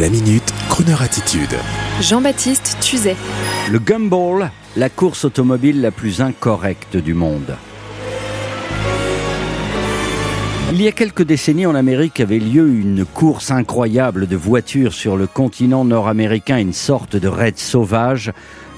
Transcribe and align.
La 0.00 0.08
minute, 0.08 0.54
Kroneur 0.70 1.02
attitude. 1.02 1.54
Jean-Baptiste 2.00 2.78
Tuzet. 2.80 3.14
Le 3.70 3.78
gumball, 3.78 4.50
la 4.74 4.88
course 4.88 5.26
automobile 5.26 5.82
la 5.82 5.90
plus 5.90 6.22
incorrecte 6.22 6.96
du 6.96 7.12
monde. 7.12 7.58
Il 10.72 10.80
y 10.80 10.88
a 10.88 10.92
quelques 10.92 11.24
décennies 11.24 11.66
en 11.66 11.74
Amérique 11.74 12.20
avait 12.20 12.38
lieu 12.38 12.70
une 12.70 13.04
course 13.04 13.50
incroyable 13.50 14.26
de 14.26 14.36
voitures 14.36 14.94
sur 14.94 15.18
le 15.18 15.26
continent 15.26 15.84
nord-américain, 15.84 16.56
une 16.56 16.72
sorte 16.72 17.16
de 17.16 17.28
raid 17.28 17.58
sauvage 17.58 18.32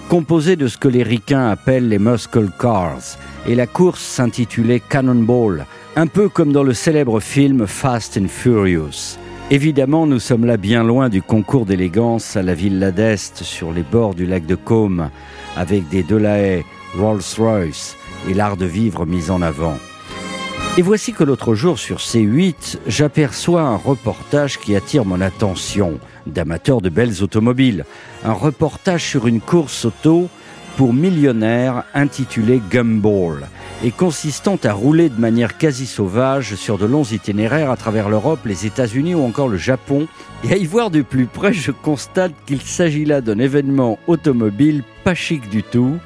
composé 0.08 0.56
de 0.56 0.66
ce 0.66 0.78
que 0.78 0.88
les 0.88 1.04
ricains 1.04 1.48
appellent 1.48 1.88
les 1.88 2.00
muscle 2.00 2.50
cars. 2.58 3.18
Et 3.46 3.54
la 3.54 3.68
course 3.68 4.02
s'intitulait 4.02 4.80
Cannonball, 4.80 5.64
un 5.94 6.08
peu 6.08 6.28
comme 6.28 6.52
dans 6.52 6.64
le 6.64 6.74
célèbre 6.74 7.20
film 7.20 7.68
Fast 7.68 8.18
and 8.20 8.26
Furious. 8.26 9.16
Évidemment, 9.54 10.04
nous 10.08 10.18
sommes 10.18 10.46
là 10.46 10.56
bien 10.56 10.82
loin 10.82 11.08
du 11.08 11.22
concours 11.22 11.64
d'élégance 11.64 12.34
à 12.34 12.42
la 12.42 12.54
Villa 12.54 12.90
d'Est 12.90 13.44
sur 13.44 13.70
les 13.70 13.84
bords 13.84 14.16
du 14.16 14.26
lac 14.26 14.46
de 14.46 14.56
Côme, 14.56 15.10
avec 15.56 15.88
des 15.88 16.02
Delahaye, 16.02 16.64
Rolls-Royce 16.98 17.96
et 18.28 18.34
l'art 18.34 18.56
de 18.56 18.66
vivre 18.66 19.06
mis 19.06 19.30
en 19.30 19.42
avant. 19.42 19.78
Et 20.76 20.82
voici 20.82 21.12
que 21.12 21.22
l'autre 21.22 21.54
jour 21.54 21.78
sur 21.78 21.98
C8, 21.98 22.78
j'aperçois 22.88 23.62
un 23.62 23.76
reportage 23.76 24.58
qui 24.58 24.74
attire 24.74 25.04
mon 25.04 25.20
attention 25.20 26.00
d'amateurs 26.26 26.80
de 26.80 26.88
belles 26.88 27.22
automobiles. 27.22 27.84
Un 28.24 28.32
reportage 28.32 29.04
sur 29.04 29.28
une 29.28 29.40
course 29.40 29.84
auto 29.84 30.28
pour 30.76 30.92
millionnaires 30.92 31.84
intitulée 31.94 32.60
Gumball 32.70 33.48
et 33.82 33.90
consistant 33.90 34.58
à 34.64 34.72
rouler 34.72 35.08
de 35.08 35.20
manière 35.20 35.56
quasi 35.58 35.86
sauvage 35.86 36.54
sur 36.54 36.78
de 36.78 36.86
longs 36.86 37.04
itinéraires 37.04 37.70
à 37.70 37.76
travers 37.76 38.08
l'Europe, 38.08 38.40
les 38.44 38.66
États-Unis 38.66 39.14
ou 39.14 39.22
encore 39.22 39.48
le 39.48 39.56
Japon. 39.56 40.06
Et 40.42 40.52
à 40.52 40.56
y 40.56 40.66
voir 40.66 40.90
de 40.90 41.02
plus 41.02 41.26
près, 41.26 41.52
je 41.52 41.70
constate 41.70 42.32
qu'il 42.46 42.62
s'agit 42.62 43.04
là 43.04 43.20
d'un 43.20 43.38
événement 43.38 43.98
automobile 44.06 44.82
pas 45.04 45.14
chic 45.14 45.48
du 45.50 45.62
tout, 45.62 45.98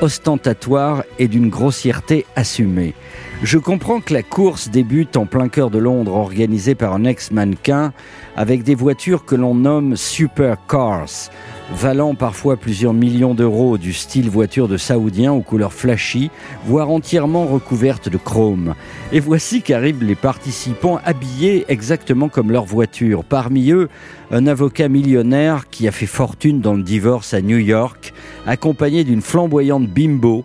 ostentatoire 0.00 1.04
et 1.18 1.28
d'une 1.28 1.50
grossièreté 1.50 2.26
assumée. 2.36 2.94
Je 3.42 3.58
comprends 3.58 4.00
que 4.00 4.14
la 4.14 4.22
course 4.22 4.70
débute 4.70 5.16
en 5.18 5.26
plein 5.26 5.48
cœur 5.48 5.68
de 5.68 5.78
Londres, 5.78 6.14
organisée 6.14 6.74
par 6.74 6.94
un 6.94 7.04
ex-mannequin, 7.04 7.92
avec 8.36 8.62
des 8.62 8.74
voitures 8.74 9.26
que 9.26 9.34
l'on 9.34 9.54
nomme 9.54 9.96
supercars, 9.96 11.30
valant 11.70 12.14
parfois 12.14 12.56
plusieurs 12.56 12.94
millions 12.94 13.34
d'euros 13.34 13.76
du 13.76 13.92
style 13.92 14.30
voiture 14.30 14.66
de 14.66 14.78
saoudien 14.78 15.32
aux 15.32 15.42
couleurs 15.42 15.74
flashy, 15.74 16.30
voire 16.64 16.90
entièrement 16.90 17.44
recouvertes 17.44 18.08
de 18.08 18.16
chrome. 18.16 18.74
Et 19.12 19.20
voici 19.20 19.60
qu'arrivent 19.60 20.04
les 20.04 20.14
participants 20.14 21.00
habillés 21.04 21.66
exactement 21.68 22.30
comme 22.30 22.50
leur 22.50 22.64
voiture. 22.64 23.24
Parmi 23.24 23.72
eux, 23.72 23.90
un 24.30 24.46
avocat 24.46 24.88
millionnaire 24.88 25.68
qui 25.70 25.86
a 25.86 25.92
fait 25.92 26.06
fortune 26.06 26.60
dans 26.60 26.74
le 26.74 26.82
divorce 26.82 27.34
à 27.34 27.42
New 27.42 27.58
York, 27.58 28.13
accompagné 28.46 29.04
d'une 29.04 29.22
flamboyante 29.22 29.86
bimbo, 29.88 30.44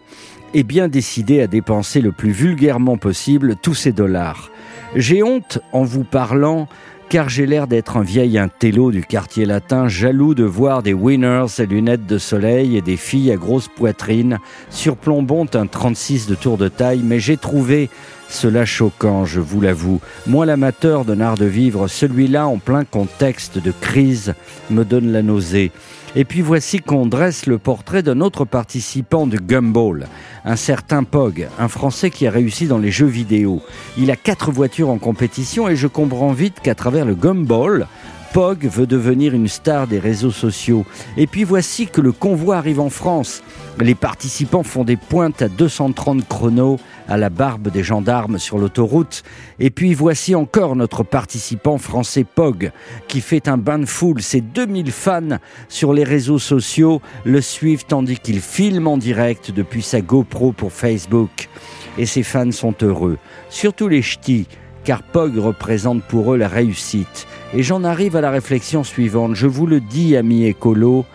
et 0.54 0.64
bien 0.64 0.88
décidé 0.88 1.42
à 1.42 1.48
dépenser 1.48 2.02
le 2.02 2.12
plus 2.12 2.32
vulgairement 2.32 2.98
possible 2.98 3.56
tous 3.56 3.76
ses 3.76 3.92
dollars. 3.92 4.52
J'ai 4.96 5.22
honte 5.22 5.60
en 5.72 5.84
vous 5.84 6.04
parlant 6.04 6.68
car 7.10 7.28
j'ai 7.28 7.48
l'air 7.48 7.66
d'être 7.66 7.98
un 7.98 8.04
vieil 8.04 8.38
intello 8.38 8.92
du 8.92 9.04
quartier 9.04 9.46
latin, 9.46 9.88
jaloux 9.88 10.36
de 10.36 10.44
voir 10.44 10.84
des 10.84 10.94
winners 10.94 11.46
à 11.58 11.64
lunettes 11.64 12.06
de 12.06 12.20
soleil 12.20 12.78
et 12.78 12.82
des 12.82 12.98
filles 12.98 13.32
à 13.32 13.36
grosse 13.36 13.68
poitrine 13.68 14.38
surplombant 14.70 15.48
un 15.56 15.66
36 15.66 16.28
de 16.28 16.36
tour 16.36 16.58
de 16.58 16.68
taille, 16.68 17.02
mais 17.04 17.20
j'ai 17.20 17.38
trouvé 17.38 17.90
cela 18.30 18.64
choquant, 18.64 19.26
je 19.26 19.40
vous 19.40 19.60
l'avoue. 19.60 20.02
Moi, 20.28 20.46
l'amateur 20.46 21.04
d'un 21.04 21.20
art 21.20 21.38
de 21.38 21.46
vivre, 21.46 21.88
celui-là 21.88 22.48
en 22.48 22.60
plein 22.60 22.86
contexte 22.86 23.58
de 23.58 23.72
crise 23.72 24.36
me 24.70 24.86
donne 24.86 25.12
la 25.12 25.24
nausée. 25.24 25.72
Et 26.16 26.26
puis 26.26 26.42
voici 26.42 26.80
qu'on 26.80 27.06
dresse 27.06 27.46
le 27.46 27.58
portrait 27.58 28.04
d'un 28.04 28.22
autre 28.22 28.46
participant 28.46 29.28
du 29.28 29.38
Gumball, 29.38 30.08
un 30.46 30.56
certain 30.56 31.04
Pog, 31.04 31.48
un 31.60 31.68
Français 31.68 32.10
qui 32.10 32.28
a 32.28 32.32
réussi 32.32 32.68
dans 32.68 32.78
les 32.78 32.92
jeux 32.92 33.06
vidéo. 33.06 33.62
Il 33.98 34.12
a 34.12 34.16
quatre 34.16 34.52
voitures 34.52 34.90
en 34.90 34.98
compétition 34.98 35.68
et 35.68 35.76
je 35.76 35.88
comprends 35.88 36.32
vite 36.32 36.60
qu'à 36.62 36.76
travers 36.76 37.06
le 37.06 37.16
Gumball, 37.16 37.88
Pog 38.34 38.68
veut 38.68 38.86
devenir 38.86 39.34
une 39.34 39.48
star 39.48 39.88
des 39.88 40.00
réseaux 40.00 40.32
sociaux. 40.32 40.86
Et 41.18 41.26
puis 41.26 41.44
voici 41.44 41.88
que 41.88 42.02
le 42.02 42.12
convoi 42.12 42.58
arrive 42.58 42.80
en 42.80 42.90
France. 42.90 43.42
Les 43.80 43.96
participants 43.96 44.64
font 44.64 44.84
des 44.84 44.98
pointes 44.98 45.42
à 45.42 45.48
230 45.48 46.28
chronos 46.28 46.80
à 47.10 47.18
la 47.18 47.30
barbe 47.30 47.70
des 47.70 47.84
gendarmes 47.84 48.38
sur 48.38 48.58
l'autoroute. 48.58 49.24
Et 49.60 49.72
puis 49.72 49.94
voici 49.94 50.36
encore 50.36 50.76
notre 50.76 51.04
participant 51.04 51.78
français 51.78 52.24
Pog 52.24 52.72
qui 53.08 53.20
fait 53.20 53.48
un 53.48 53.58
bain 53.58 53.80
de 53.80 53.86
foule. 53.86 54.22
Ses 54.22 54.42
2000 54.42 54.92
fans 54.92 55.40
sur 55.68 55.92
les 55.92 56.04
réseaux 56.04 56.40
sociaux 56.40 57.02
le 57.26 57.42
suivent 57.42 57.86
tandis 57.86 58.20
qu'il 58.20 58.40
filme 58.40 58.88
en 58.88 58.98
direct 58.98 59.52
depuis 59.52 59.82
sa 59.82 60.02
GoPro 60.02 60.52
pour 60.52 60.72
Facebook. 60.72 61.50
Et 61.98 62.06
ses 62.06 62.24
fans 62.24 62.52
sont 62.52 62.76
heureux, 62.82 63.18
surtout 63.50 63.90
les 63.90 64.02
ch'tis, 64.02 64.48
car 64.84 65.04
Pog 65.04 65.38
représente 65.38 66.04
pour 66.04 66.34
eux 66.34 66.38
la 66.38 66.48
réussite. 66.48 67.28
Et 67.54 67.64
j'en 67.64 67.84
arrive 67.84 68.16
à 68.16 68.22
la 68.22 68.32
réflexion 68.32 68.84
suivante. 68.84 69.36
Je 69.36 69.48
vous 69.48 69.66
le 69.66 69.80
dis, 69.82 70.16
amis 70.16 70.46
écolos, 70.46 71.06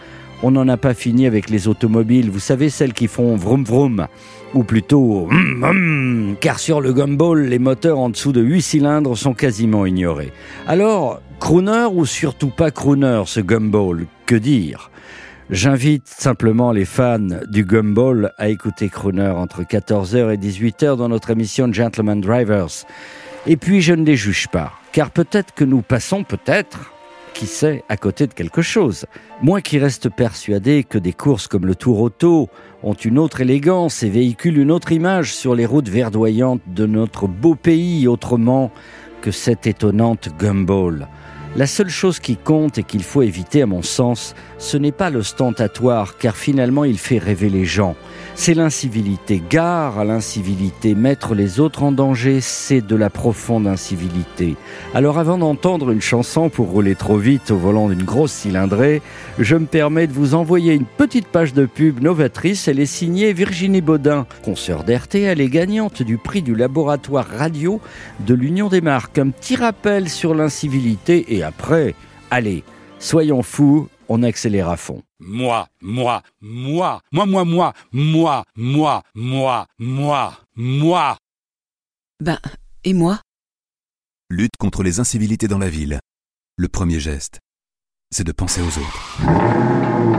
on 0.44 0.50
n'en 0.50 0.68
a 0.68 0.76
pas 0.76 0.92
fini 0.92 1.26
avec 1.26 1.48
les 1.48 1.68
automobiles. 1.68 2.30
Vous 2.30 2.38
savez, 2.38 2.68
celles 2.68 2.92
qui 2.92 3.06
font 3.06 3.34
vroom 3.34 3.64
vroom, 3.64 4.06
ou 4.52 4.62
plutôt 4.62 5.26
hum, 5.30 5.64
hum, 5.64 6.36
car 6.38 6.58
sur 6.58 6.82
le 6.82 6.92
gumball, 6.92 7.46
les 7.46 7.58
moteurs 7.58 7.98
en 7.98 8.10
dessous 8.10 8.32
de 8.32 8.42
8 8.42 8.60
cylindres 8.60 9.16
sont 9.16 9.32
quasiment 9.32 9.86
ignorés. 9.86 10.32
Alors, 10.66 11.22
crooner 11.40 11.86
ou 11.90 12.04
surtout 12.04 12.50
pas 12.50 12.70
crooner, 12.70 13.22
ce 13.24 13.40
gumball 13.40 14.06
Que 14.26 14.34
dire? 14.34 14.90
J'invite 15.48 16.08
simplement 16.08 16.72
les 16.72 16.84
fans 16.84 17.40
du 17.48 17.64
gumball 17.64 18.32
à 18.36 18.48
écouter 18.48 18.88
Crooner 18.90 19.28
entre 19.28 19.62
14h 19.62 20.32
et 20.32 20.36
18h 20.36 20.96
dans 20.96 21.08
notre 21.08 21.30
émission 21.30 21.70
Gentleman 21.72 22.20
Drivers. 22.20 22.86
Et 23.46 23.56
puis 23.56 23.80
je 23.80 23.94
ne 23.94 24.04
les 24.04 24.16
juge 24.16 24.48
pas, 24.48 24.72
car 24.92 25.10
peut-être 25.10 25.54
que 25.54 25.64
nous 25.64 25.82
passons 25.82 26.22
peut-être 26.22 26.93
qui 27.34 27.46
sait, 27.46 27.84
à 27.88 27.96
côté 27.96 28.26
de 28.26 28.32
quelque 28.32 28.62
chose. 28.62 29.06
Moi 29.42 29.60
qui 29.60 29.78
reste 29.78 30.08
persuadé 30.08 30.84
que 30.84 30.96
des 30.96 31.12
courses 31.12 31.48
comme 31.48 31.66
le 31.66 31.74
Tour 31.74 32.00
Auto 32.00 32.48
ont 32.82 32.94
une 32.94 33.18
autre 33.18 33.40
élégance 33.40 34.02
et 34.02 34.08
véhiculent 34.08 34.58
une 34.58 34.70
autre 34.70 34.92
image 34.92 35.34
sur 35.34 35.54
les 35.54 35.66
routes 35.66 35.88
verdoyantes 35.88 36.62
de 36.66 36.86
notre 36.86 37.26
beau 37.26 37.54
pays 37.54 38.06
autrement 38.06 38.70
que 39.20 39.30
cette 39.30 39.66
étonnante 39.66 40.30
gumball. 40.38 41.08
La 41.56 41.68
seule 41.68 41.88
chose 41.88 42.18
qui 42.18 42.36
compte 42.36 42.78
et 42.78 42.82
qu'il 42.82 43.04
faut 43.04 43.22
éviter, 43.22 43.62
à 43.62 43.66
mon 43.66 43.82
sens, 43.82 44.34
ce 44.58 44.76
n'est 44.76 44.90
pas 44.90 45.08
l'ostentatoire, 45.08 46.18
car 46.18 46.36
finalement 46.36 46.84
il 46.84 46.98
fait 46.98 47.18
rêver 47.18 47.48
les 47.48 47.64
gens. 47.64 47.94
C'est 48.34 48.54
l'incivilité. 48.54 49.40
Gare 49.48 50.00
à 50.00 50.04
l'incivilité. 50.04 50.96
Mettre 50.96 51.36
les 51.36 51.60
autres 51.60 51.84
en 51.84 51.92
danger, 51.92 52.40
c'est 52.40 52.80
de 52.80 52.96
la 52.96 53.08
profonde 53.08 53.68
incivilité. 53.68 54.56
Alors 54.94 55.20
avant 55.20 55.38
d'entendre 55.38 55.92
une 55.92 56.00
chanson 56.00 56.48
pour 56.48 56.70
rouler 56.70 56.96
trop 56.96 57.18
vite 57.18 57.52
au 57.52 57.56
volant 57.56 57.88
d'une 57.88 58.02
grosse 58.02 58.32
cylindrée, 58.32 59.00
je 59.38 59.54
me 59.54 59.66
permets 59.66 60.08
de 60.08 60.12
vous 60.12 60.34
envoyer 60.34 60.74
une 60.74 60.86
petite 60.86 61.28
page 61.28 61.54
de 61.54 61.66
pub 61.66 62.00
novatrice. 62.00 62.66
Elle 62.66 62.80
est 62.80 62.86
signée 62.86 63.32
Virginie 63.32 63.80
Baudin, 63.80 64.26
consoeur 64.44 64.82
d'RTL 64.82 65.40
et 65.40 65.48
gagnante 65.48 66.02
du 66.02 66.18
prix 66.18 66.42
du 66.42 66.56
laboratoire 66.56 67.28
radio 67.28 67.80
de 68.26 68.34
l'Union 68.34 68.68
des 68.68 68.80
marques. 68.80 69.18
Un 69.18 69.30
petit 69.30 69.54
rappel 69.54 70.08
sur 70.08 70.34
l'incivilité 70.34 71.36
et 71.36 71.43
après, 71.44 71.94
allez, 72.30 72.64
soyons 72.98 73.42
fous, 73.42 73.88
on 74.08 74.22
accélère 74.22 74.68
à 74.68 74.76
fond. 74.76 75.02
Moi, 75.20 75.68
moi, 75.80 76.22
moi, 76.40 77.00
moi, 77.12 77.26
moi, 77.26 77.44
moi, 77.44 77.74
moi, 77.92 78.44
moi, 78.56 79.02
moi, 79.14 79.66
moi, 79.78 80.38
moi. 80.56 81.16
Ben, 82.20 82.38
et 82.84 82.94
moi? 82.94 83.20
Lutte 84.30 84.56
contre 84.58 84.82
les 84.82 85.00
incivilités 85.00 85.48
dans 85.48 85.58
la 85.58 85.68
ville. 85.68 86.00
Le 86.56 86.68
premier 86.68 87.00
geste, 87.00 87.40
c'est 88.10 88.24
de 88.24 88.32
penser 88.32 88.60
aux 88.62 88.78
autres. 88.78 90.13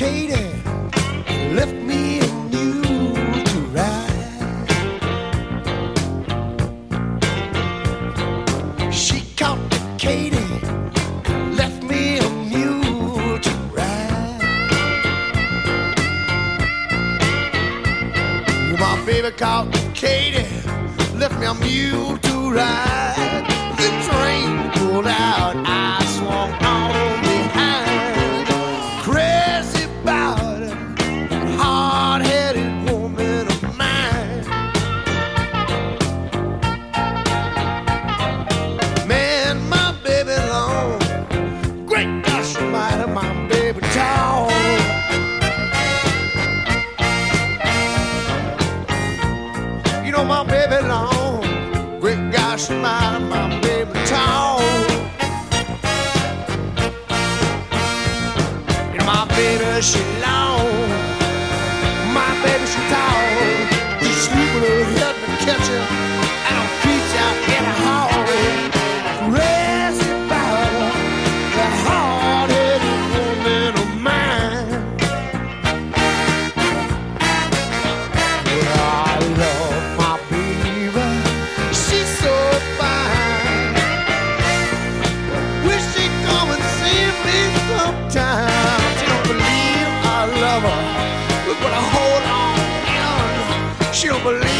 Katie 0.00 0.50
left 1.52 1.74
me 1.74 2.20
to 3.50 3.58
ride. 3.76 4.70
She 8.90 9.20
caught 9.36 9.58
Katie, 9.98 10.38
left 11.54 11.82
me 11.82 12.16
a 12.16 12.30
mule 12.48 13.38
to 13.40 13.50
ride. 13.76 14.40
My 18.78 19.02
baby 19.04 19.30
caught 19.36 19.70
Katie, 19.94 20.48
left 21.18 21.38
me 21.38 21.44
a 21.44 21.52
mule 21.52 22.16
to 22.16 22.52
ride. 22.54 23.09
out 42.80 43.00
of 43.00 43.10
my 43.10 43.30
baby 43.48 43.80
doll. 43.94 44.50
You 50.04 50.12
know 50.12 50.24
my 50.24 50.42
baby 50.44 50.78
long, 50.88 52.00
great 52.00 52.22
gosh, 52.32 52.70
my 52.70 53.18
my 53.18 53.60
baby 53.60 53.92
doll. 54.08 54.62
You 58.92 58.98
know 58.98 59.06
my 59.06 59.24
baby, 59.36 59.82
she 59.82 60.00
long. 60.24 60.79
believe. 94.22 94.59